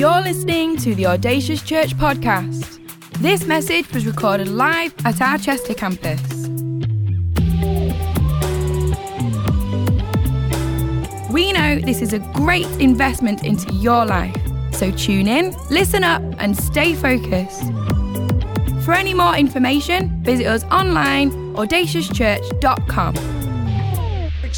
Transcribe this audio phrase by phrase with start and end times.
[0.00, 2.80] You're listening to the Audacious Church podcast.
[3.18, 6.22] This message was recorded live at our Chester campus.
[11.30, 14.34] We know this is a great investment into your life,
[14.72, 17.70] so tune in, listen up, and stay focused.
[18.86, 23.39] For any more information, visit us online audaciouschurch.com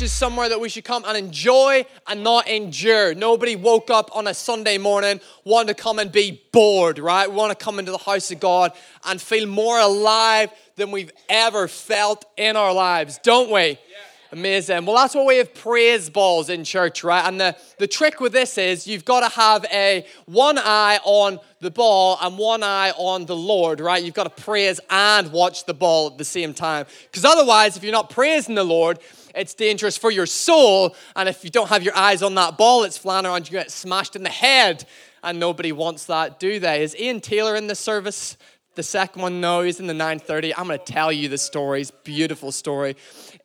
[0.01, 3.15] is somewhere that we should come and enjoy and not endure.
[3.15, 7.29] Nobody woke up on a Sunday morning wanting to come and be bored, right?
[7.29, 8.73] We want to come into the house of God
[9.05, 13.61] and feel more alive than we've ever felt in our lives, don't we?
[13.61, 13.77] Yeah.
[14.33, 14.86] Amazing.
[14.86, 17.29] Well, that's why we have praise balls in church, right?
[17.29, 21.39] And the, the trick with this is you've got to have a one eye on
[21.61, 24.03] the ball and one eye on the Lord, right?
[24.03, 26.86] You've got to praise and watch the ball at the same time.
[27.03, 29.00] Because otherwise, if you're not praising the Lord,
[29.35, 30.96] it's dangerous for your soul.
[31.17, 33.70] And if you don't have your eyes on that ball it's flying around, you get
[33.70, 34.84] smashed in the head.
[35.25, 36.83] And nobody wants that, do they?
[36.83, 38.36] Is Ian Taylor in the service?
[38.75, 40.55] The second one, no, he's in the 9:30.
[40.56, 41.83] I'm going to tell you the story.
[41.83, 42.97] It's beautiful story.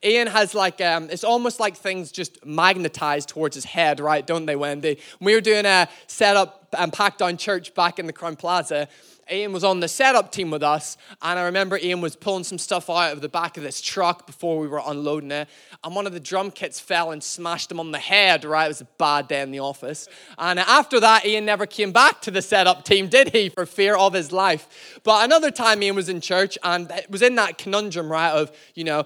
[0.01, 4.25] Ian has like um, it's almost like things just magnetized towards his head, right?
[4.25, 4.99] Don't they, Wendy?
[5.19, 8.87] we were doing a setup and packed down church back in the Crowne Plaza,
[9.31, 12.57] Ian was on the setup team with us, and I remember Ian was pulling some
[12.57, 15.47] stuff out of the back of this truck before we were unloading it,
[15.83, 18.65] and one of the drum kits fell and smashed him on the head, right?
[18.65, 20.07] It was a bad day in the office.
[20.37, 23.95] And after that, Ian never came back to the setup team, did he, for fear
[23.95, 24.99] of his life?
[25.03, 28.51] But another time, Ian was in church, and it was in that conundrum, right, of,
[28.75, 29.05] you know,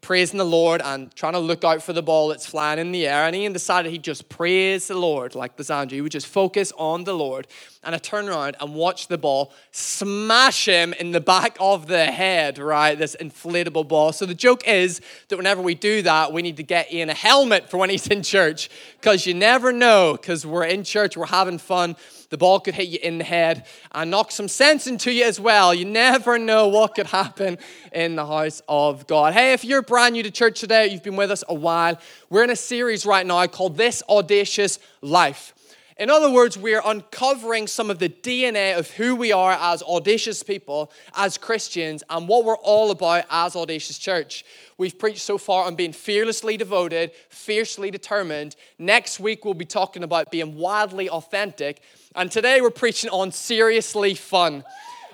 [0.00, 3.06] praising the Lord and trying to look out for the ball that's flying in the
[3.06, 3.24] air.
[3.24, 5.94] And Ian decided he'd just praise the Lord like Lysandra.
[5.94, 7.46] He would just focus on the Lord.
[7.82, 12.06] And I turn around and watch the ball smash him in the back of the
[12.06, 12.98] head, right?
[12.98, 14.12] This inflatable ball.
[14.12, 17.14] So the joke is that whenever we do that, we need to get Ian a
[17.14, 18.68] helmet for when he's in church
[19.00, 21.96] because you never know because we're in church, we're having fun
[22.30, 25.38] the ball could hit you in the head and knock some sense into you as
[25.38, 25.74] well.
[25.74, 27.58] You never know what could happen
[27.92, 29.34] in the house of God.
[29.34, 31.98] Hey, if you're brand new to church today, you've been with us a while,
[32.30, 35.54] we're in a series right now called This Audacious Life.
[36.00, 40.42] In other words, we're uncovering some of the DNA of who we are as audacious
[40.42, 44.42] people, as Christians, and what we're all about as Audacious Church.
[44.78, 48.56] We've preached so far on being fearlessly devoted, fiercely determined.
[48.78, 51.82] Next week, we'll be talking about being wildly authentic.
[52.16, 54.64] And today, we're preaching on seriously fun.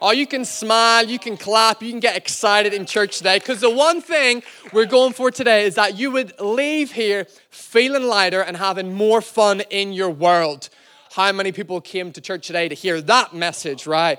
[0.02, 3.38] Oh, you can smile, you can clap, you can get excited in church today.
[3.38, 4.42] Because the one thing
[4.72, 9.22] we're going for today is that you would leave here feeling lighter and having more
[9.22, 10.68] fun in your world.
[11.12, 14.18] How many people came to church today to hear that message, right?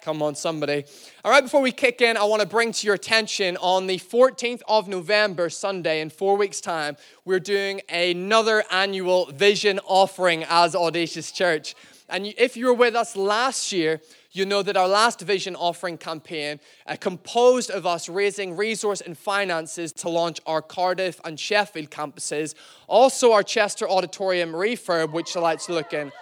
[0.00, 0.86] Come on, somebody.
[1.22, 3.98] All right, before we kick in, I want to bring to your attention on the
[3.98, 10.74] 14th of November, Sunday, in four weeks' time, we're doing another annual vision offering as
[10.74, 11.74] Audacious Church.
[12.08, 14.00] And if you were with us last year,
[14.32, 19.18] you know that our last vision offering campaign, uh, composed of us raising resource and
[19.18, 22.54] finances to launch our Cardiff and Sheffield campuses,
[22.86, 26.12] also our Chester Auditorium refurb, which the lights looking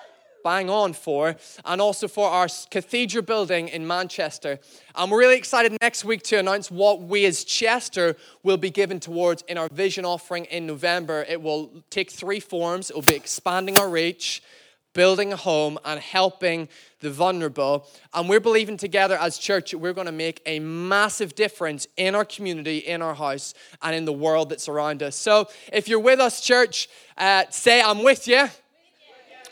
[0.45, 4.59] bang on for, and also for our cathedral building in Manchester.
[4.97, 9.43] We're really excited next week to announce what we as Chester will be given towards
[9.43, 11.27] in our vision offering in November.
[11.29, 14.43] It will take three forms it will be expanding our reach,
[14.99, 17.87] building a home, and helping the vulnerable.
[18.13, 22.25] And we're believing together as church we're going to make a massive difference in our
[22.25, 25.15] community, in our house, and in the world that's around us.
[25.15, 28.49] So if you're with us, church, uh, say, I'm with you.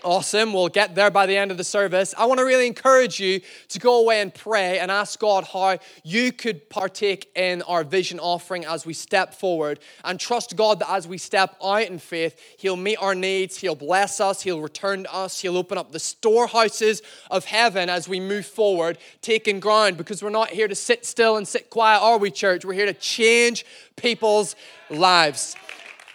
[0.06, 0.52] Awesome.
[0.52, 2.14] We'll get there by the end of the service.
[2.16, 3.40] I want to really encourage you
[3.70, 8.20] to go away and pray and ask God how you could partake in our vision
[8.20, 12.40] offering as we step forward and trust God that as we step out in faith,
[12.56, 15.98] He'll meet our needs, He'll bless us, He'll return to us, He'll open up the
[15.98, 21.04] storehouses of heaven as we move forward, taking ground because we're not here to sit
[21.04, 22.64] still and sit quiet, are we, church?
[22.64, 23.66] We're here to change
[23.96, 24.54] people's
[24.88, 25.56] lives.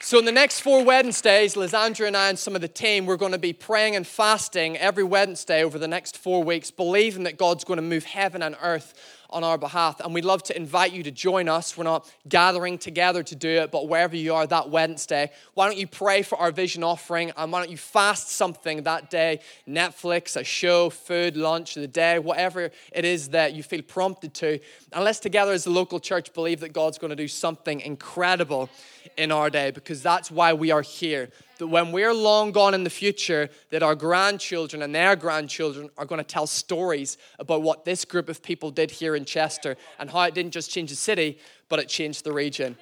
[0.04, 3.18] So, in the next four Wednesdays, Lysandra and I and some of the team, we're
[3.18, 7.38] going to be praying and fasting every Wednesday over the next four weeks, believing that
[7.38, 8.96] God's going to move heaven and earth
[9.32, 10.00] on our behalf.
[10.00, 11.78] And we'd love to invite you to join us.
[11.78, 15.78] We're not gathering together to do it, but wherever you are that Wednesday, why don't
[15.78, 19.40] you pray for our vision offering and why don't you fast something that day?
[19.68, 24.60] Netflix, a show, food, lunch, the day, whatever it is that you feel prompted to.
[24.94, 28.70] And let's together as a local church believe that God's going to do something incredible
[29.18, 31.30] in our day because that's why we are here.
[31.62, 36.06] That when we're long gone in the future, that our grandchildren and their grandchildren are
[36.06, 40.10] going to tell stories about what this group of people did here in Chester and
[40.10, 41.38] how it didn't just change the city,
[41.70, 42.76] but it changed the region.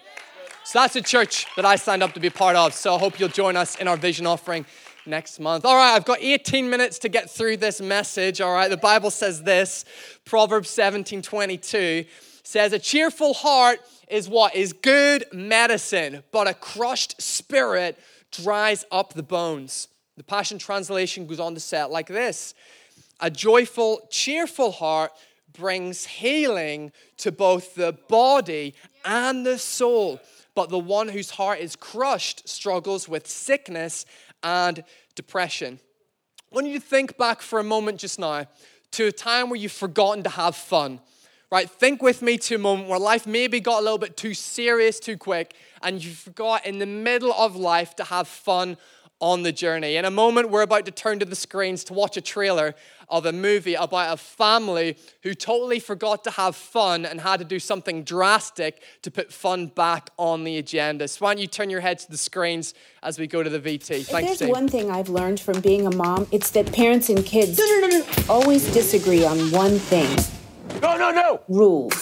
[0.63, 2.73] So that's a church that I signed up to be part of.
[2.73, 4.65] So I hope you'll join us in our vision offering
[5.05, 5.65] next month.
[5.65, 8.39] All right, I've got 18 minutes to get through this message.
[8.39, 9.83] All right, the Bible says this
[10.23, 12.05] Proverbs 17 22
[12.43, 14.55] says, A cheerful heart is what?
[14.55, 17.99] Is good medicine, but a crushed spirit
[18.31, 19.87] dries up the bones.
[20.17, 22.53] The Passion Translation goes on to say it like this
[23.19, 25.11] A joyful, cheerful heart
[25.53, 30.19] brings healing to both the body and the soul.
[30.55, 34.05] But the one whose heart is crushed struggles with sickness
[34.43, 34.83] and
[35.15, 35.79] depression.
[36.51, 38.47] I want you to think back for a moment just now
[38.91, 40.99] to a time where you've forgotten to have fun.
[41.51, 41.69] Right?
[41.69, 44.99] Think with me to a moment where life maybe got a little bit too serious
[44.99, 48.77] too quick, and you forgot in the middle of life to have fun
[49.21, 49.95] on the journey.
[49.95, 52.73] In a moment, we're about to turn to the screens to watch a trailer
[53.09, 57.45] of a movie about a family who totally forgot to have fun and had to
[57.45, 61.07] do something drastic to put fun back on the agenda.
[61.07, 62.73] So, why don't you turn your head to the screens
[63.03, 64.05] as we go to the VT?
[64.05, 67.57] Thanks, There's one thing I've learned from being a mom it's that parents and kids
[67.57, 70.38] no, no, no, always disagree on one thing.
[70.81, 71.41] No, no, no!
[71.47, 71.93] Rules.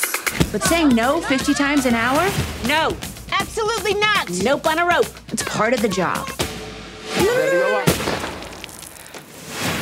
[0.51, 2.29] But saying no 50 times an hour?
[2.67, 2.95] No,
[3.31, 4.29] absolutely not.
[4.43, 5.07] Nope on a rope.
[5.29, 6.27] It's part of the job.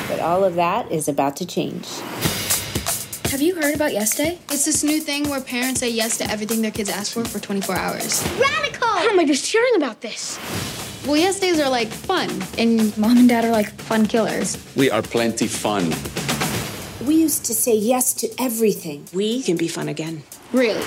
[0.07, 1.87] But all of that is about to change.
[3.31, 4.39] Have you heard about Yes Day?
[4.49, 7.39] It's this new thing where parents say yes to everything their kids ask for for
[7.39, 8.23] 24 hours.
[8.39, 8.87] Radical!
[8.87, 10.39] How am I just hearing about this?
[11.05, 14.57] Well, yes days are like fun, and mom and dad are like fun killers.
[14.75, 15.91] We are plenty fun.
[17.05, 19.05] We used to say yes to everything.
[19.13, 20.23] We can be fun again.
[20.51, 20.83] Really?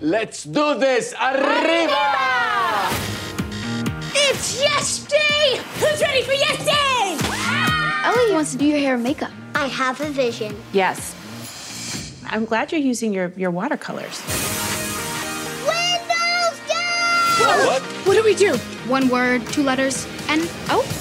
[0.00, 1.14] Let's do this!
[1.14, 2.90] Arriba!
[4.12, 5.60] It's Yes Day!
[5.78, 7.16] Who's ready for Yes Day?
[7.30, 8.12] Ah!
[8.12, 9.30] Ellie wants to do your hair and makeup.
[9.54, 10.56] I have a vision.
[10.72, 11.14] Yes.
[12.26, 14.20] I'm glad you're using your, your watercolors.
[15.66, 17.38] Windows down!
[17.38, 17.66] What?
[17.66, 17.82] what?
[18.06, 18.56] What do we do?
[18.88, 20.99] One word, two letters, and oh.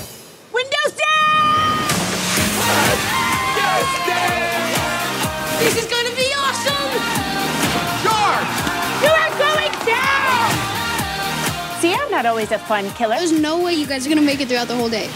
[12.24, 13.16] Not always a fun killer.
[13.16, 15.08] There's no way you guys are gonna make it throughout the whole day.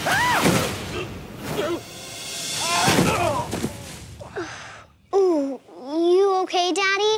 [5.14, 7.14] Ooh, you okay, Daddy?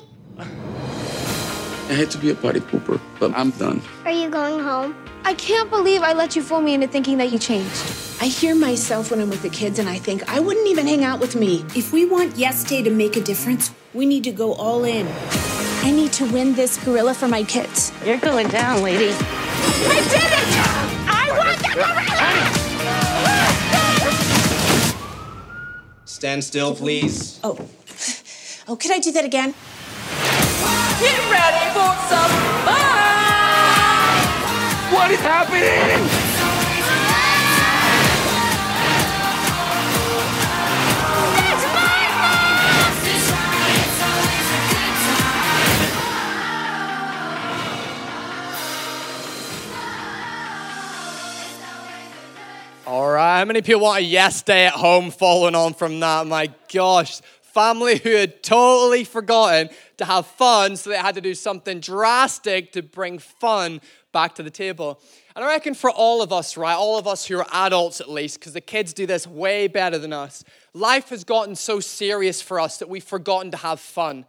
[1.89, 3.81] I hate to be a party pooper, but I'm done.
[4.05, 4.97] Are you going home?
[5.25, 7.85] I can't believe I let you fool me into thinking that you changed.
[8.21, 11.05] I hear myself when I'm with the kids and I think I wouldn't even hang
[11.05, 11.65] out with me.
[11.77, 15.07] If we want Yes Day to make a difference, we need to go all in.
[15.83, 17.93] I need to win this gorilla for my kids.
[18.05, 19.11] You're going down, lady.
[19.13, 20.47] I did it!
[21.09, 22.17] I won the gorilla!
[26.05, 27.39] Stand still, please.
[27.45, 27.59] Oh.
[28.69, 29.55] Oh, could I do that again?
[30.99, 32.33] Get ready for some
[32.67, 33.07] fun!
[34.93, 36.36] What is happening?
[53.37, 56.27] How many people want a yes day at home following on from that?
[56.27, 59.69] My gosh, family who had totally forgotten
[59.99, 64.43] to have fun, so they had to do something drastic to bring fun back to
[64.43, 65.03] the table.
[65.35, 68.09] And I reckon for all of us, right, all of us who are adults at
[68.09, 70.43] least, because the kids do this way better than us,
[70.73, 74.25] life has gotten so serious for us that we've forgotten to have fun.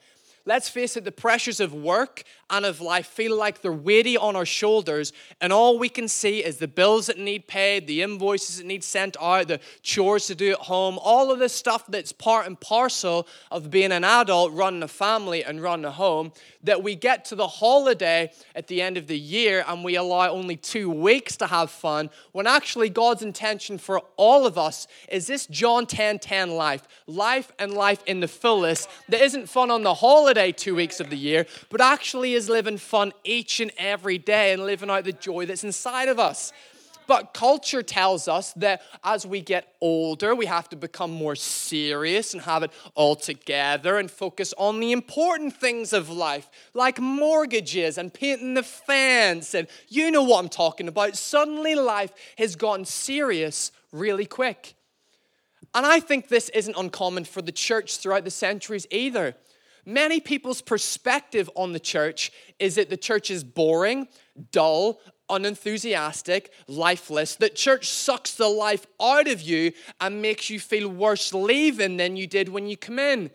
[0.45, 4.35] Let's face it, the pressures of work and of life feel like they're weighty on
[4.35, 8.57] our shoulders, and all we can see is the bills that need paid, the invoices
[8.57, 12.11] that need sent out, the chores to do at home, all of this stuff that's
[12.11, 16.31] part and parcel of being an adult, running a family, and running a home.
[16.63, 20.29] That we get to the holiday at the end of the year and we allow
[20.29, 25.27] only two weeks to have fun, when actually God's intention for all of us is
[25.27, 29.83] this John 10 10 life, life and life in the fullest, that isn't fun on
[29.83, 34.17] the holiday two weeks of the year, but actually is living fun each and every
[34.17, 36.53] day and living out the joy that's inside of us.
[37.07, 42.33] But culture tells us that as we get older, we have to become more serious
[42.33, 47.97] and have it all together and focus on the important things of life, like mortgages
[47.97, 49.55] and painting the fence.
[49.55, 51.15] And you know what I'm talking about.
[51.15, 54.75] Suddenly, life has gotten serious really quick.
[55.73, 59.35] And I think this isn't uncommon for the church throughout the centuries either.
[59.87, 64.09] Many people's perspective on the church is that the church is boring,
[64.51, 70.89] dull, unenthusiastic, lifeless, that church sucks the life out of you and makes you feel
[70.89, 73.31] worse leaving than you did when you come in.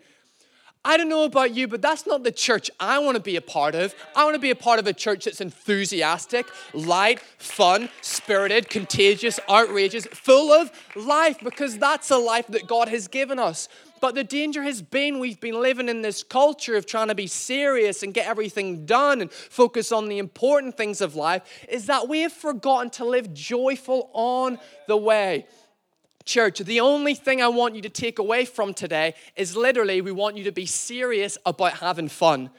[0.85, 3.41] I don't know about you, but that's not the church I want to be a
[3.41, 3.95] part of.
[4.15, 6.45] I want to be a part of a church that's enthusiastic,
[6.75, 13.07] light, fun, spirited, contagious, outrageous, full of life, because that's a life that God has
[13.07, 13.69] given us.
[14.03, 17.25] But the danger has been we've been living in this culture of trying to be
[17.25, 22.09] serious and get everything done and focus on the important things of life, is that
[22.09, 25.47] we have forgotten to live joyful on the way.
[26.25, 30.11] Church, the only thing I want you to take away from today is literally we
[30.11, 32.49] want you to be serious about having fun.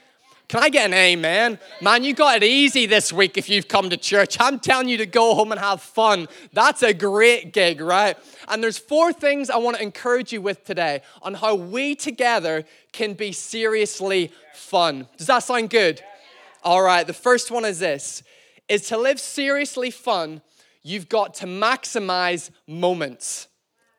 [0.48, 1.58] Can I get an amen?
[1.80, 4.36] Man, you got it easy this week if you've come to church.
[4.38, 6.28] I'm telling you to go home and have fun.
[6.52, 8.16] That's a great gig, right?
[8.48, 12.64] And there's four things I want to encourage you with today on how we together
[12.92, 15.08] can be seriously fun.
[15.16, 16.02] Does that sound good?
[16.62, 18.22] All right, the first one is this
[18.68, 20.40] is to live seriously fun,
[20.82, 23.48] you've got to maximize moments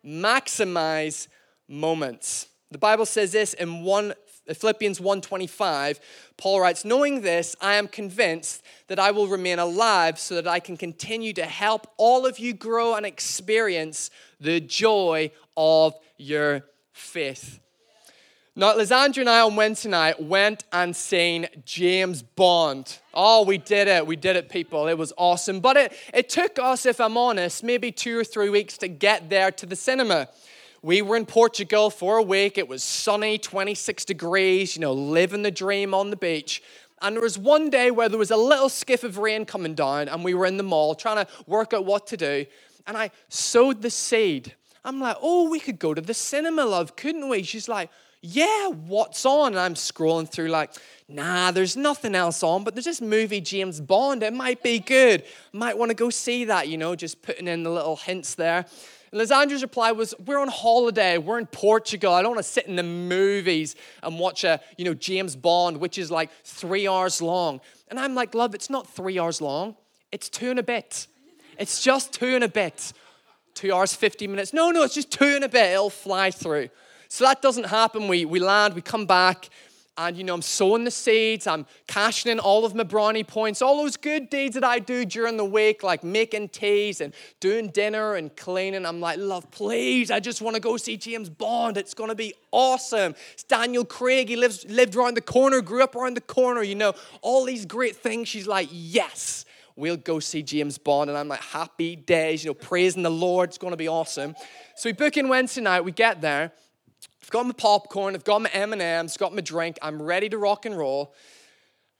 [0.05, 1.27] maximize
[1.67, 2.47] moments.
[2.71, 4.13] The Bible says this in 1
[4.53, 5.99] Philippians 1:25,
[6.37, 10.59] Paul writes, "Knowing this, I am convinced that I will remain alive so that I
[10.59, 17.59] can continue to help all of you grow and experience the joy of your faith."
[18.57, 22.99] Now, Lysandra and I on Wednesday night went and seen James Bond.
[23.13, 24.07] Oh, we did it.
[24.07, 24.87] We did it, people.
[24.87, 25.59] It was awesome.
[25.59, 29.29] But it, it took us, if I'm honest, maybe two or three weeks to get
[29.29, 30.29] there to the cinema.
[30.85, 32.59] We were in Portugal for a week.
[32.59, 36.61] It was sunny, 26 degrees, you know, living the dream on the beach.
[37.01, 40.07] And there was one day where there was a little skiff of rain coming down,
[40.07, 42.45] and we were in the mall trying to work out what to do.
[42.85, 44.53] And I sowed the seed.
[44.83, 47.41] I'm like, oh, we could go to the cinema, love, couldn't we?
[47.41, 47.89] She's like,
[48.21, 49.53] yeah, what's on?
[49.53, 50.71] And I'm scrolling through like,
[51.07, 54.21] nah, there's nothing else on, but there's this movie, James Bond.
[54.21, 55.23] It might be good.
[55.51, 58.67] Might want to go see that, you know, just putting in the little hints there.
[59.17, 61.17] And reply was, we're on holiday.
[61.17, 62.13] We're in Portugal.
[62.13, 65.77] I don't want to sit in the movies and watch a, you know, James Bond,
[65.77, 67.61] which is like three hours long.
[67.87, 69.77] And I'm like, love, it's not three hours long.
[70.11, 71.07] It's two and a bit.
[71.57, 72.91] It's just two and a bit.
[73.53, 74.51] Two hours, 50 minutes.
[74.51, 75.71] No, no, it's just two and a bit.
[75.71, 76.67] It'll fly through.
[77.07, 78.09] So that doesn't happen.
[78.09, 79.47] We, we land, we come back,
[79.97, 83.61] and you know, I'm sowing the seeds, I'm cashing in all of my brownie points,
[83.61, 87.69] all those good deeds that I do during the week, like making teas and doing
[87.69, 88.85] dinner and cleaning.
[88.85, 91.77] I'm like, love, please, I just want to go see James Bond.
[91.77, 93.15] It's gonna be awesome.
[93.33, 96.75] It's Daniel Craig, he lives lived around the corner, grew up around the corner, you
[96.75, 98.27] know, all these great things.
[98.27, 99.45] She's like, yes.
[99.77, 103.49] We'll go see James Bond, and I'm like, happy days, you know, praising the Lord.
[103.49, 104.33] It's going to be awesome.
[104.77, 105.81] So we book in Wednesday night.
[105.81, 106.53] We get there,
[107.25, 110.67] I've got my popcorn, I've got my M&Ms, got my drink, I'm ready to rock
[110.67, 111.15] and roll.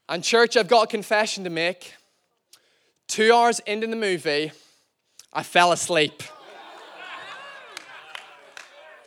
[0.08, 1.94] And church, I've got a confession to make.
[3.08, 4.52] Two hours into the movie,
[5.32, 6.22] I fell asleep.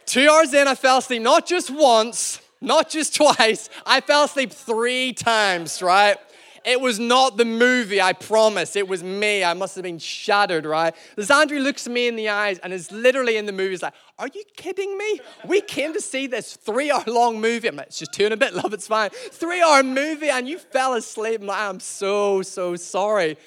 [0.05, 4.51] Two hours in, I fell asleep, not just once, not just twice, I fell asleep
[4.51, 6.17] three times, right?
[6.65, 8.75] It was not the movie, I promise.
[8.75, 9.43] It was me.
[9.43, 10.95] I must have been shattered, right?
[11.17, 13.71] Lysandra looks me in the eyes and is literally in the movie.
[13.71, 15.21] He's like, Are you kidding me?
[15.45, 17.67] We came to see this three hour long movie.
[17.67, 19.09] I'm like, It's just two and a bit, love, it's fine.
[19.11, 21.41] Three hour movie and you fell asleep.
[21.41, 23.37] I'm like, I'm so, so sorry.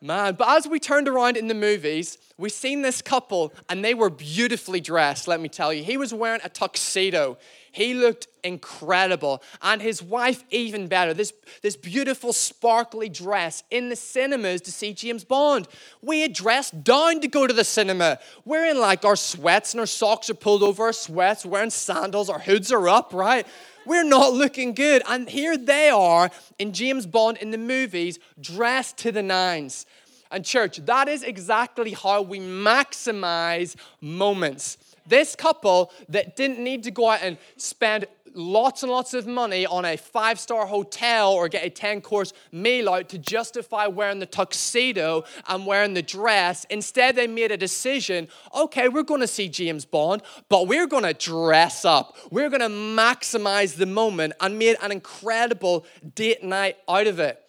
[0.00, 3.94] Man, but as we turned around in the movies, we seen this couple and they
[3.94, 5.82] were beautifully dressed, let me tell you.
[5.82, 7.38] He was wearing a tuxedo.
[7.74, 9.42] He looked incredible.
[9.60, 11.12] And his wife, even better.
[11.12, 15.66] This, this beautiful, sparkly dress in the cinemas to see James Bond.
[16.00, 18.20] We had dressed down to go to the cinema.
[18.44, 22.30] We're in like our sweats and our socks are pulled over our sweats, wearing sandals,
[22.30, 23.44] our hoods are up, right?
[23.84, 25.02] We're not looking good.
[25.08, 29.84] And here they are in James Bond in the movies, dressed to the nines.
[30.30, 34.78] And, church, that is exactly how we maximize moments.
[35.06, 39.64] This couple that didn't need to go out and spend lots and lots of money
[39.64, 44.18] on a five star hotel or get a 10 course meal out to justify wearing
[44.18, 46.66] the tuxedo and wearing the dress.
[46.70, 51.04] Instead, they made a decision okay, we're going to see James Bond, but we're going
[51.04, 52.16] to dress up.
[52.30, 57.40] We're going to maximize the moment and made an incredible date night out of it.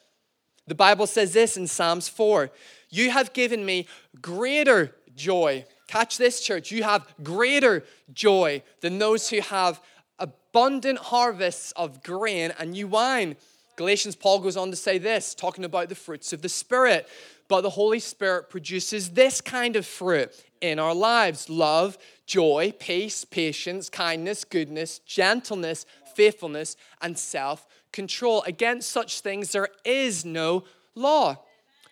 [0.67, 2.51] The Bible says this in Psalms 4
[2.89, 3.87] You have given me
[4.21, 6.71] greater joy Catch this, church.
[6.71, 9.81] You have greater joy than those who have
[10.19, 13.35] abundant harvests of grain and new wine.
[13.75, 17.07] Galatians, Paul goes on to say this, talking about the fruits of the Spirit.
[17.47, 23.23] But the Holy Spirit produces this kind of fruit in our lives love, joy, peace,
[23.23, 28.41] patience, kindness, goodness, gentleness, faithfulness, and self control.
[28.43, 30.63] Against such things, there is no
[30.95, 31.37] law.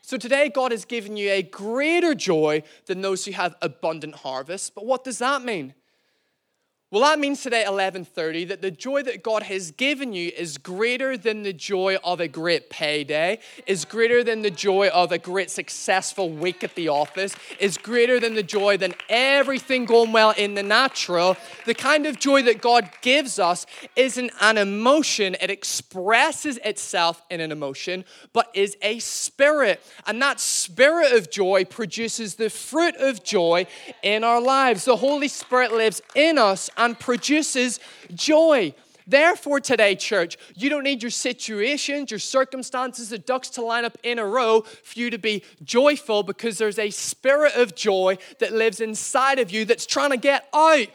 [0.05, 4.75] So today, God has given you a greater joy than those who have abundant harvest.
[4.75, 5.73] But what does that mean?
[6.93, 11.17] Well, that means today, 11:30, that the joy that God has given you is greater
[11.17, 15.49] than the joy of a great payday, is greater than the joy of a great
[15.49, 20.53] successful week at the office, is greater than the joy than everything going well in
[20.53, 21.35] the natural.
[21.65, 27.41] The kind of joy that God gives us isn't an emotion; it expresses itself in
[27.41, 33.23] an emotion, but is a spirit, and that spirit of joy produces the fruit of
[33.23, 33.65] joy
[34.03, 34.85] in our lives.
[34.85, 37.79] The Holy Spirit lives in us and produces
[38.13, 38.73] joy.
[39.05, 43.97] Therefore, today, church, you don't need your situations, your circumstances, the ducks to line up
[44.03, 48.53] in a row for you to be joyful because there's a spirit of joy that
[48.53, 50.87] lives inside of you that's trying to get out.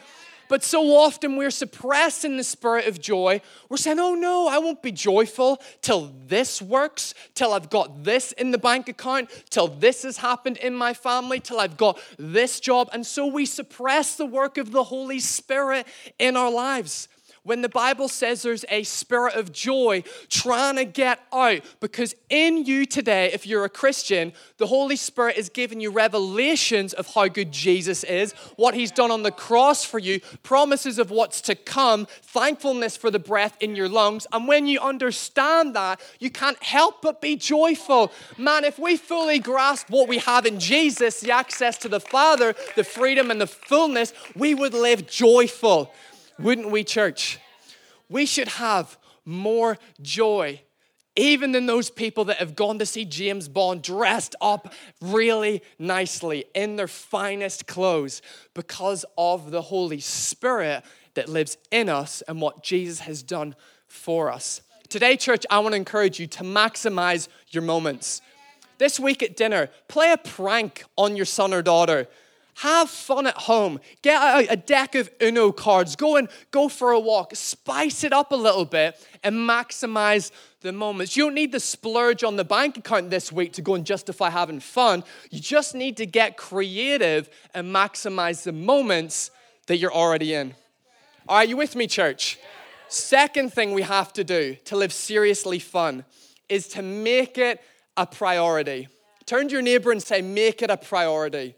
[0.49, 3.41] But so often we're suppressing the spirit of joy.
[3.69, 8.33] We're saying, oh no, I won't be joyful till this works, till I've got this
[8.33, 12.61] in the bank account, till this has happened in my family, till I've got this
[12.61, 12.89] job.
[12.93, 15.87] And so we suppress the work of the Holy Spirit
[16.19, 17.09] in our lives
[17.43, 21.61] when the Bible says there's a spirit of joy trying to get out.
[21.81, 26.93] Because in you today, if you're a Christian, the Holy Spirit is giving you revelations
[26.93, 31.11] of how good Jesus is, what he's done on the cross for you, promises of
[31.11, 34.27] what's to come, thankfulness for the breath in your lungs.
[34.33, 38.13] And when you understand that, you can't help but be joyful.
[38.37, 42.55] Man, if we fully grasp what we have in Jesus, the access to the Father,
[42.77, 45.93] the freedom and the fullness, we would live joyful.
[46.39, 47.39] Wouldn't we, church?
[48.09, 50.63] We should have more joy,
[51.17, 56.45] even than those people that have gone to see James Bond dressed up really nicely
[56.55, 58.23] in their finest clothes
[58.55, 63.57] because of the Holy Spirit that lives in us and what Jesus has done
[63.89, 64.63] for us.
[64.89, 68.23] Today, church, I want to encourage you to maximize your moments.
[68.79, 72.07] This week at dinner, play a prank on your son or daughter.
[72.59, 73.79] Have fun at home.
[74.03, 75.95] Get out a deck of Uno cards.
[75.95, 77.37] Go and go for a walk.
[77.37, 81.17] Spice it up a little bit and maximize the moments.
[81.17, 84.31] You don't need the splurge on the bank account this week to go and justify
[84.31, 85.05] having fun.
[85.31, 89.31] You just need to get creative and maximize the moments
[89.69, 90.57] that you're already in.
[91.29, 92.41] Are you with me, church?
[92.89, 96.05] Second thing we have to do to live seriously fun
[96.49, 97.63] is to make it
[97.97, 98.89] a priority.
[99.27, 101.55] Turn to your neighbor and say, Make it a priority.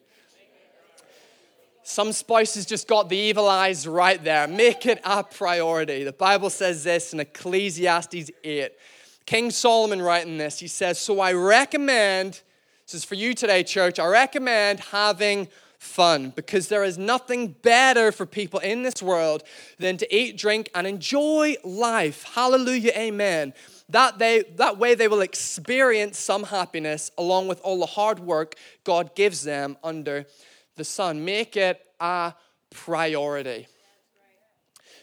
[1.91, 4.47] Some spouses just got the evil eyes right there.
[4.47, 6.05] Make it a priority.
[6.05, 8.71] The Bible says this in Ecclesiastes 8.
[9.27, 12.43] King Solomon writing this, he says, So I recommend,
[12.87, 15.49] this is for you today, church, I recommend having
[15.79, 19.43] fun because there is nothing better for people in this world
[19.79, 22.23] than to eat, drink, and enjoy life.
[22.35, 23.53] Hallelujah, amen.
[23.89, 28.55] That, they, that way they will experience some happiness along with all the hard work
[28.85, 30.27] God gives them under
[30.81, 31.27] the sun.
[31.27, 32.33] Make it a
[32.71, 33.69] priority.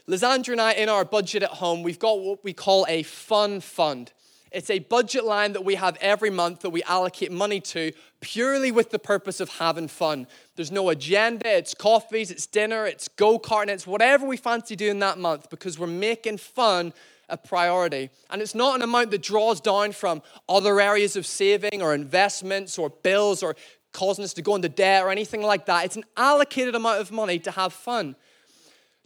[0.08, 3.60] Lysandra and I, in our budget at home, we've got what we call a fun
[3.60, 4.12] fund.
[4.52, 8.72] It's a budget line that we have every month that we allocate money to purely
[8.72, 10.26] with the purpose of having fun.
[10.56, 14.98] There's no agenda, it's coffees, it's dinner, it's go karting, it's whatever we fancy doing
[15.00, 16.92] that month because we're making fun
[17.30, 18.10] a priority.
[18.30, 22.80] And it's not an amount that draws down from other areas of saving or investments
[22.80, 23.56] or bills or
[23.94, 25.86] causing us to go into debt or anything like that.
[25.86, 28.16] It's an allocated amount of money to have fun.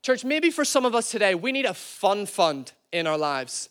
[0.02, 3.70] Church, maybe for some of us today, we need a fun fund in our lives.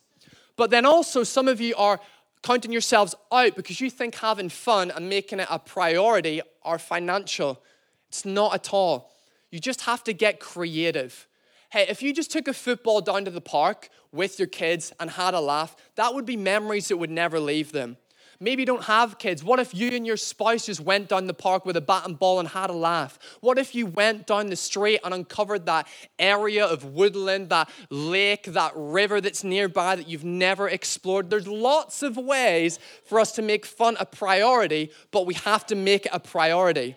[0.57, 2.01] But then also, some of you are
[2.43, 7.63] counting yourselves out because you think having fun and making it a priority are financial.
[8.09, 9.13] It's not at all.
[9.51, 11.27] You just have to get creative.
[11.71, 15.11] Hey, if you just took a football down to the park with your kids and
[15.11, 17.97] had a laugh, that would be memories that would never leave them.
[18.43, 19.45] Maybe you don't have kids.
[19.45, 22.19] What if you and your spouse just went down the park with a bat and
[22.19, 23.19] ball and had a laugh?
[23.41, 25.87] What if you went down the street and uncovered that
[26.19, 31.29] area of woodland, that lake, that river that's nearby that you've never explored?
[31.29, 35.75] There's lots of ways for us to make fun a priority, but we have to
[35.75, 36.97] make it a priority.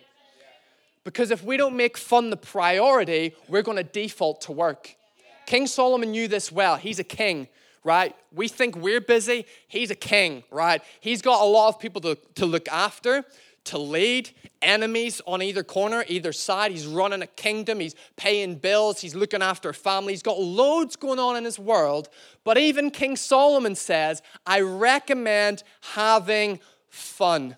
[1.04, 4.96] Because if we don't make fun the priority, we're going to default to work.
[5.46, 6.78] King Solomon knew this well.
[6.78, 7.50] He's a king
[7.84, 8.16] right?
[8.34, 9.46] We think we're busy.
[9.68, 10.82] He's a king, right?
[11.00, 13.26] He's got a lot of people to, to look after,
[13.66, 14.30] to lead,
[14.62, 16.72] enemies on either corner, either side.
[16.72, 17.80] He's running a kingdom.
[17.80, 19.02] He's paying bills.
[19.02, 20.14] He's looking after a family.
[20.14, 22.10] He's got loads going on in his world.
[22.44, 27.56] But even King Solomon says, I recommend having fun.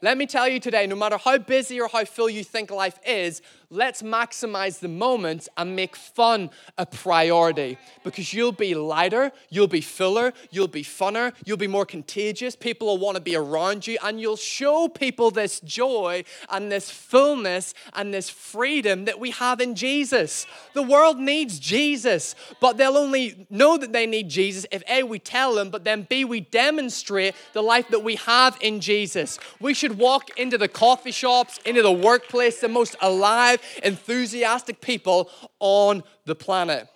[0.00, 2.98] Let me tell you today no matter how busy or how full you think life
[3.04, 9.66] is, Let's maximize the moment and make fun a priority because you'll be lighter, you'll
[9.66, 12.56] be fuller, you'll be funner, you'll be more contagious.
[12.56, 16.90] People will want to be around you, and you'll show people this joy and this
[16.90, 20.46] fullness and this freedom that we have in Jesus.
[20.72, 25.18] The world needs Jesus, but they'll only know that they need Jesus if A, we
[25.18, 29.38] tell them, but then B, we demonstrate the life that we have in Jesus.
[29.60, 35.30] We should walk into the coffee shops, into the workplace, the most alive, enthusiastic people
[35.60, 36.88] on the planet.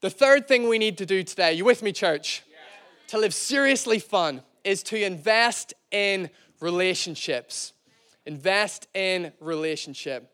[0.00, 2.42] The third thing we need to do today, you with me, church?
[3.08, 7.72] To live seriously fun is to invest in relationships.
[8.26, 10.30] Invest in relationship.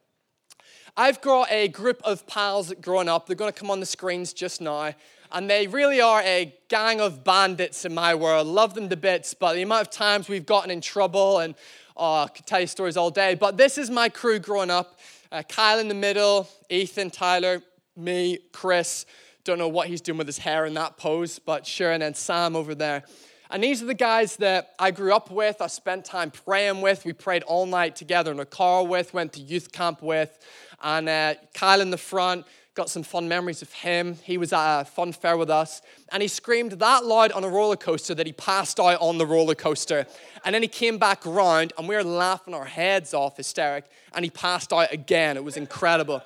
[0.97, 3.27] I've got a group of pals growing up.
[3.27, 4.93] They're going to come on the screens just now.
[5.33, 8.47] And they really are a gang of bandits in my world.
[8.47, 11.55] Love them to bits, but the amount of times we've gotten in trouble and
[11.97, 13.35] oh, I could tell you stories all day.
[13.35, 14.99] But this is my crew growing up
[15.33, 17.61] uh, Kyle in the middle, Ethan, Tyler,
[17.97, 19.05] me, Chris.
[19.43, 21.91] Don't know what he's doing with his hair in that pose, but sure.
[21.91, 23.03] And then Sam over there.
[23.51, 27.05] And these are the guys that I grew up with, I spent time praying with.
[27.05, 30.39] We prayed all night together in a car with, went to youth camp with.
[30.83, 34.19] And uh, Kyle in the front, got some fun memories of him.
[34.25, 37.49] He was at a fun fair with us, and he screamed that loud on a
[37.49, 40.07] roller coaster that he passed out on the roller coaster.
[40.45, 44.25] And then he came back around, and we were laughing our heads off, hysteric, and
[44.25, 45.37] he passed out again.
[45.37, 46.23] It was incredible.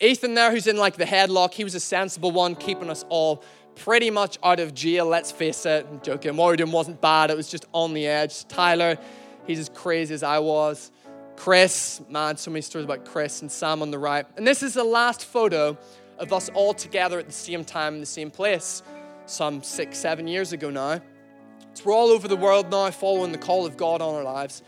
[0.00, 3.44] Ethan, there, who's in like the headlock, he was a sensible one, keeping us all
[3.74, 5.86] pretty much out of jail, let's face it.
[5.90, 6.36] I'm joking.
[6.36, 8.48] What we wasn't bad, it was just on the edge.
[8.48, 8.96] Tyler,
[9.46, 10.90] he's as crazy as I was.
[11.40, 14.26] Chris, man, so many stories about Chris and Sam on the right.
[14.36, 15.78] And this is the last photo
[16.18, 18.82] of us all together at the same time in the same place,
[19.24, 21.00] some six, seven years ago now.
[21.72, 24.62] So we're all over the world now following the call of God on our lives.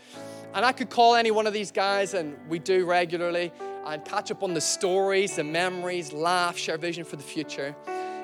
[0.55, 3.51] And I could call any one of these guys, and we do regularly,
[3.85, 7.75] and catch up on the stories, the memories, laugh, share vision for the future.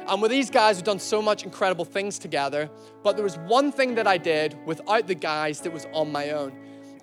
[0.07, 2.67] And with these guys, we've done so much incredible things together.
[3.03, 6.31] But there was one thing that I did without the guys that was on my
[6.31, 6.51] own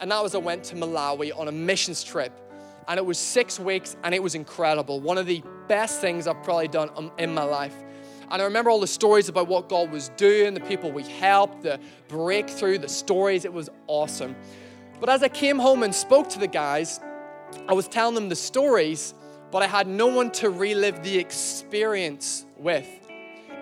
[0.00, 2.32] and that was I went to Malawi on a missions trip.
[2.88, 5.00] And it was six weeks, and it was incredible.
[5.00, 7.74] One of the best things I've probably done um, in my life.
[8.30, 11.62] And I remember all the stories about what God was doing, the people we helped,
[11.62, 13.44] the breakthrough, the stories.
[13.44, 14.36] It was awesome.
[15.00, 17.00] But as I came home and spoke to the guys,
[17.68, 19.14] I was telling them the stories,
[19.50, 22.88] but I had no one to relive the experience with.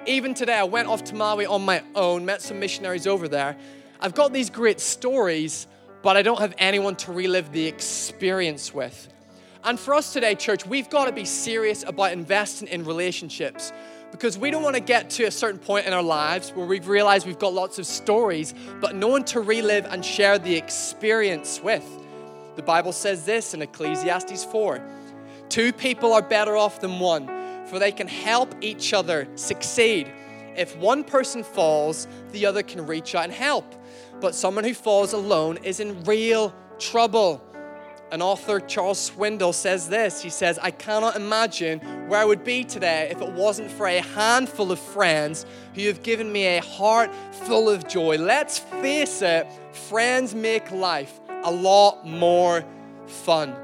[0.07, 3.57] Even today, I went off to Malawi on my own, met some missionaries over there.
[4.01, 5.66] I've got these great stories,
[6.04, 9.08] but I don't have anyone to relive the experience with.
[9.64, 13.72] And for us today, church, we've got to be serious about investing in relationships
[14.10, 16.88] because we don't want to get to a certain point in our lives where we've
[16.88, 21.62] realized we've got lots of stories, but no one to relive and share the experience
[21.62, 21.84] with.
[22.56, 24.86] The Bible says this in Ecclesiastes 4
[25.48, 27.26] Two people are better off than one,
[27.66, 30.12] for they can help each other succeed.
[30.54, 33.64] If one person falls, the other can reach out and help
[34.24, 37.44] but someone who falls alone is in real trouble.
[38.10, 40.22] An author, Charles Swindoll, says this.
[40.22, 43.98] He says, I cannot imagine where I would be today if it wasn't for a
[44.00, 48.16] handful of friends who have given me a heart full of joy.
[48.16, 52.64] Let's face it, friends make life a lot more
[53.06, 53.54] fun.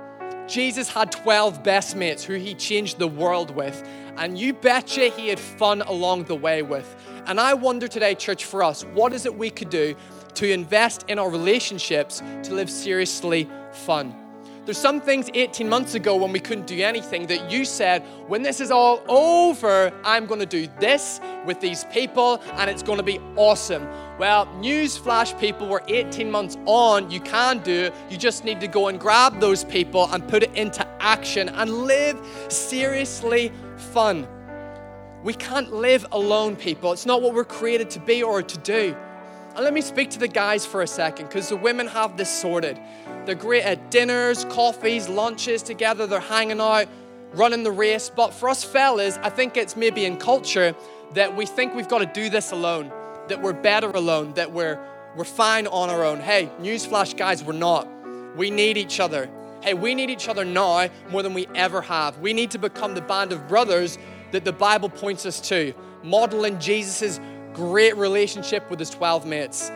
[0.46, 3.82] Jesus had 12 best mates who he changed the world with,
[4.18, 6.94] and you betcha he had fun along the way with.
[7.24, 9.94] And I wonder today, church, for us, what is it we could do
[10.34, 14.14] to invest in our relationships to live seriously fun.
[14.66, 18.42] There's some things 18 months ago when we couldn't do anything that you said, when
[18.42, 22.98] this is all over, I'm going to do this with these people and it's going
[22.98, 23.88] to be awesome.
[24.18, 27.10] Well, newsflash, people, we're 18 months on.
[27.10, 27.94] You can do it.
[28.10, 31.84] You just need to go and grab those people and put it into action and
[31.84, 34.28] live seriously fun.
[35.24, 36.92] We can't live alone, people.
[36.92, 38.94] It's not what we're created to be or to do.
[39.54, 42.30] And let me speak to the guys for a second because the women have this
[42.30, 42.78] sorted.
[43.26, 46.86] They're great at dinners, coffees, lunches together, they're hanging out,
[47.32, 48.10] running the race.
[48.14, 50.74] But for us fellas, I think it's maybe in culture
[51.14, 52.92] that we think we've got to do this alone,
[53.28, 54.78] that we're better alone, that we're,
[55.16, 56.20] we're fine on our own.
[56.20, 57.88] Hey, newsflash, guys, we're not.
[58.36, 59.28] We need each other.
[59.62, 62.18] Hey, we need each other now more than we ever have.
[62.18, 63.98] We need to become the band of brothers
[64.30, 67.18] that the Bible points us to, modeling Jesus'
[67.54, 69.70] great relationship with his 12 mates.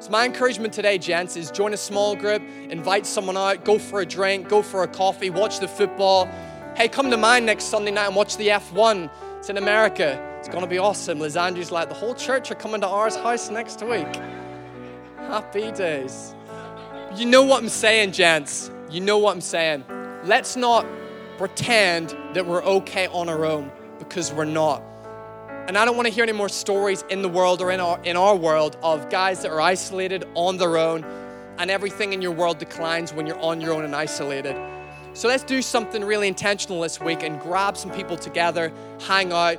[0.00, 4.00] So, my encouragement today, gents, is join a small group, invite someone out, go for
[4.00, 6.26] a drink, go for a coffee, watch the football.
[6.74, 9.10] Hey, come to mine next Sunday night and watch the F1.
[9.38, 10.18] It's in America.
[10.38, 11.18] It's going to be awesome.
[11.18, 14.08] Lysandra's like, the whole church are coming to ours house next week.
[15.18, 16.34] Happy days.
[17.14, 18.70] You know what I'm saying, gents.
[18.90, 19.84] You know what I'm saying.
[20.24, 20.86] let's not
[21.36, 24.82] pretend that we're okay on our own because we're not.
[25.70, 28.02] And I don't want to hear any more stories in the world or in our,
[28.02, 31.04] in our world of guys that are isolated on their own
[31.58, 34.56] and everything in your world declines when you're on your own and isolated.
[35.12, 39.58] So let's do something really intentional this week and grab some people together, hang out,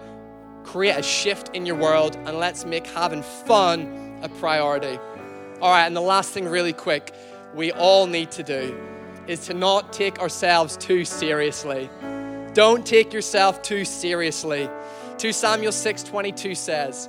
[0.66, 5.00] create a shift in your world, and let's make having fun a priority.
[5.62, 7.14] All right, and the last thing, really quick,
[7.56, 8.78] we all need to do
[9.28, 11.90] is to not take ourselves too seriously.
[12.54, 14.70] Don't take yourself too seriously.
[15.22, 17.08] 2 Samuel 6:22 says,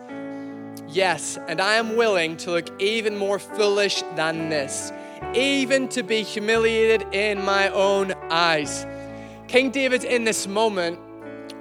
[0.87, 4.93] "Yes, and I am willing to look even more foolish than this,
[5.33, 8.87] even to be humiliated in my own eyes."
[9.49, 10.99] King David's in this moment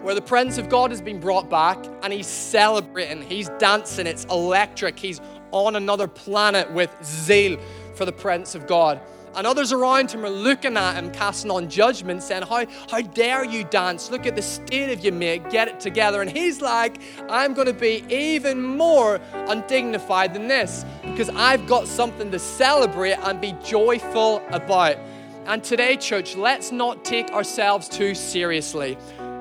[0.02, 4.26] where the presence of God has been brought back and he's celebrating, he's dancing, it's
[4.26, 7.58] electric, he's on another planet with zeal
[7.96, 9.00] for the presence of God.
[9.36, 13.46] And others around him are looking at him, casting on judgment, saying, How, how dare
[13.46, 14.12] you dance?
[14.12, 15.50] Look at the state of you, mate.
[15.50, 16.22] Get it together.
[16.22, 21.88] And he's like, I'm going to be even more undignified than this because I've got
[21.88, 24.98] something to celebrate and be joyful about.
[25.46, 28.98] And today, church, let's not take ourselves too seriously.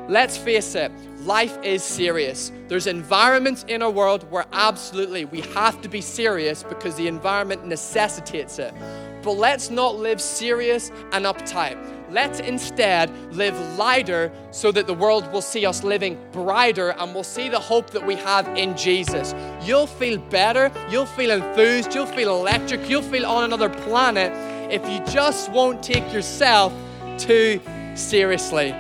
[0.08, 2.50] Let's face it, life is serious.
[2.68, 7.66] There's environments in our world where absolutely we have to be serious because the environment
[7.66, 8.74] necessitates it.
[9.22, 11.76] But let's not live serious and uptight.
[12.10, 17.22] Let's instead live lighter so that the world will see us living brighter and will
[17.22, 19.32] see the hope that we have in Jesus.
[19.62, 24.32] You'll feel better, you'll feel enthused, you'll feel electric, you'll feel on another planet
[24.72, 26.72] if you just won't take yourself
[27.16, 27.60] too
[27.94, 28.70] seriously.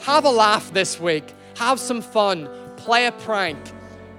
[0.00, 3.58] Have a laugh this week, have some fun, play a prank.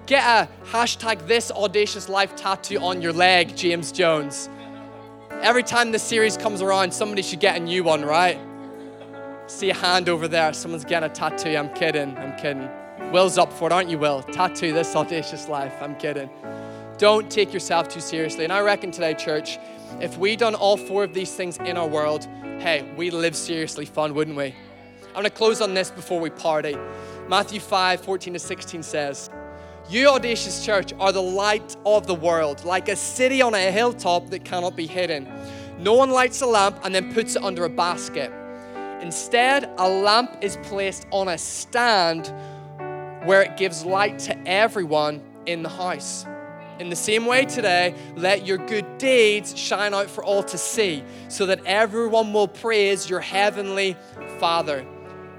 [0.06, 4.50] Get a hashtag this audacious life tattoo on your leg, James Jones.
[5.43, 8.39] Every time this series comes around, somebody should get a new one, right?
[9.47, 10.53] See a hand over there.
[10.53, 11.58] Someone's getting a tattoo.
[11.58, 12.17] I'm kidding.
[12.17, 12.69] I'm kidding.
[13.12, 14.23] Will's up for it, aren't you, Will?
[14.23, 15.73] Tattoo this audacious life.
[15.82, 16.29] I'm kidding.
[16.97, 18.45] Don't take yourself too seriously.
[18.45, 19.60] And I reckon today, church,
[19.99, 22.23] if we done all four of these things in our world,
[22.60, 24.56] hey, we live seriously fun, wouldn't we?
[25.08, 26.77] I'm going to close on this before we party.
[27.27, 29.29] Matthew 5 14 to 16 says,
[29.89, 34.30] You, audacious church, are the light of the world, like a city on a hilltop
[34.30, 35.28] that cannot be hidden.
[35.78, 38.32] No one lights a lamp and then puts it under a basket.
[39.02, 42.34] Instead, a lamp is placed on a stand
[43.26, 46.26] where it gives light to everyone in the house.
[46.80, 51.04] In the same way today, let your good deeds shine out for all to see,
[51.28, 53.98] so that everyone will praise your heavenly
[54.39, 54.86] Father.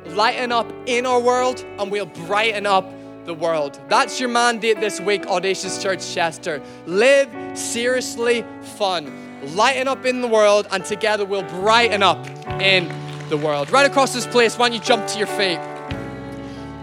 [0.07, 2.87] Lighten up in our world, and we'll brighten up
[3.25, 3.81] the world.
[3.89, 6.63] That's your mandate this week, Audacious Church Chester.
[6.87, 8.45] Live seriously
[8.77, 9.13] fun.
[9.55, 12.27] Lighten up in the world, and together we'll brighten up
[12.61, 12.89] in
[13.29, 13.71] the world.
[13.71, 15.59] Right across this place, why don't you jump to your feet?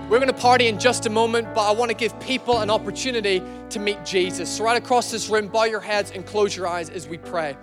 [0.10, 2.69] We're going to party in just a moment, but I want to give people an
[2.69, 4.49] opportunity to meet Jesus.
[4.49, 7.56] So, right across this room, bow your heads and close your eyes as we pray.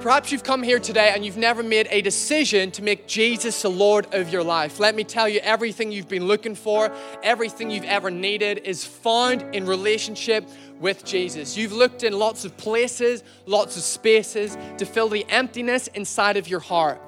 [0.00, 3.70] Perhaps you've come here today and you've never made a decision to make Jesus the
[3.70, 4.78] Lord of your life.
[4.78, 9.42] Let me tell you, everything you've been looking for, everything you've ever needed is found
[9.56, 10.48] in relationship
[10.78, 11.56] with Jesus.
[11.56, 16.46] You've looked in lots of places, lots of spaces to fill the emptiness inside of
[16.46, 17.02] your heart.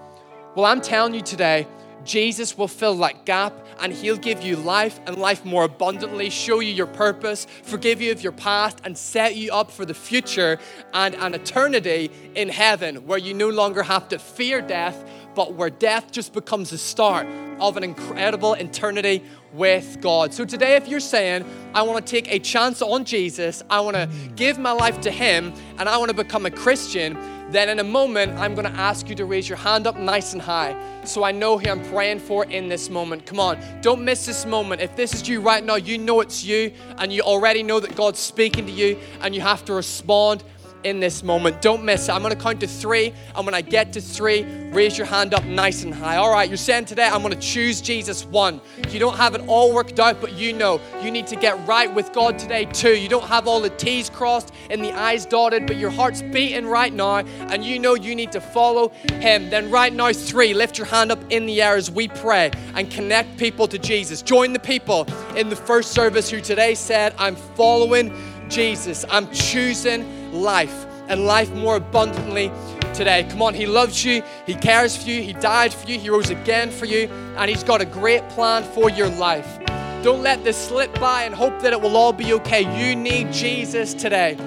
[0.56, 1.68] Well, I'm telling you today,
[2.02, 6.60] Jesus will fill that gap and He'll give you life and life more abundantly, show
[6.60, 10.58] you your purpose, forgive you of your past, and set you up for the future
[10.94, 15.70] and an eternity in heaven where you no longer have to fear death, but where
[15.70, 17.26] death just becomes the start
[17.60, 20.32] of an incredible eternity with God.
[20.32, 23.96] So today, if you're saying, I want to take a chance on Jesus, I want
[23.96, 27.16] to give my life to Him, and I want to become a Christian,
[27.52, 30.32] then in a moment, I'm going to ask you to raise your hand up nice
[30.32, 33.26] and high so I know who I'm praying for in this moment.
[33.26, 34.80] Come on, don't miss this moment.
[34.80, 37.96] If this is you right now, you know it's you and you already know that
[37.96, 40.44] God's speaking to you and you have to respond
[40.84, 41.60] in this moment.
[41.62, 42.12] Don't miss it.
[42.12, 43.12] I'm going to count to three.
[43.34, 46.16] And when I get to three, raise your hand up nice and high.
[46.16, 48.60] All right, you're saying today, I'm going to choose Jesus one.
[48.88, 51.92] You don't have it all worked out, but you know you need to get right
[51.92, 52.96] with God today too.
[52.96, 56.66] You don't have all the T's crossed and the I's dotted, but your heart's beating
[56.66, 59.50] right now and you know you need to follow Him.
[59.50, 62.90] Then, right now, three, lift your hand up in the air as we pray and
[62.90, 64.22] connect people to Jesus.
[64.22, 68.14] Join the people in the first service who today said, I'm following
[68.48, 69.04] Jesus.
[69.10, 72.50] I'm choosing life and life more abundantly
[72.94, 73.26] today.
[73.30, 76.30] Come on, He loves you, He cares for you, He died for you, He rose
[76.30, 79.58] again for you, and He's got a great plan for your life.
[80.02, 82.62] Don't let this slip by and hope that it will all be okay.
[82.62, 84.38] You need Jesus today.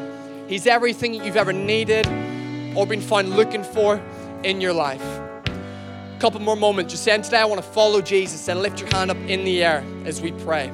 [0.48, 2.08] He's everything you've ever needed
[2.76, 4.02] or been found looking for
[4.44, 5.04] in your life.
[5.04, 6.92] A couple more moments.
[6.92, 9.64] Just saying today I want to follow Jesus and lift your hand up in the
[9.64, 10.72] air as we pray.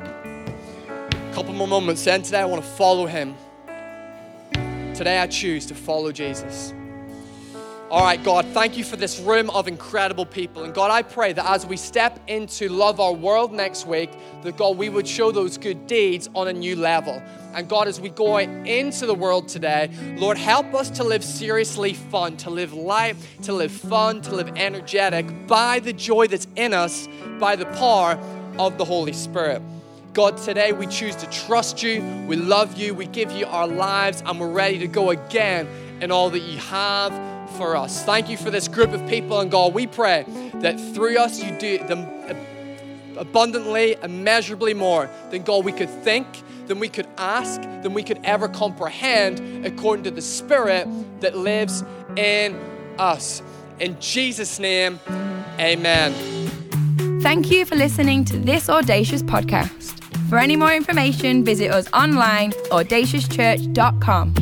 [0.00, 2.00] A couple more moments.
[2.02, 3.34] Saying today I want to follow him.
[4.94, 6.74] Today I choose to follow Jesus.
[7.90, 10.62] All right, God, thank you for this room of incredible people.
[10.62, 14.10] And God, I pray that as we step into Love Our World next week,
[14.42, 17.20] that God, we would show those good deeds on a new level.
[17.52, 21.94] And God, as we go into the world today, Lord, help us to live seriously
[21.94, 26.72] fun, to live light, to live fun, to live energetic by the joy that's in
[26.72, 27.08] us,
[27.40, 28.16] by the power
[28.56, 29.62] of the Holy Spirit.
[30.12, 34.24] God, today we choose to trust you, we love you, we give you our lives,
[34.26, 35.68] and we're ready to go again
[36.00, 37.12] in all that you have
[37.56, 38.04] for us.
[38.04, 41.56] Thank you for this group of people, and God, we pray that through us you
[41.58, 46.26] do them uh, abundantly, immeasurably more than God we could think,
[46.66, 50.88] than we could ask, than we could ever comprehend, according to the Spirit
[51.20, 51.84] that lives
[52.16, 52.56] in
[52.98, 53.42] us.
[53.78, 54.98] In Jesus' name,
[55.60, 56.12] amen.
[57.22, 59.79] Thank you for listening to this Audacious podcast.
[60.30, 64.34] For any more information, visit us online, at audaciouschurch.com.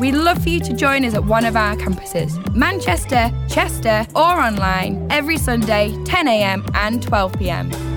[0.00, 4.40] We'd love for you to join us at one of our campuses Manchester, Chester, or
[4.40, 7.87] online every Sunday, 10am and 12pm.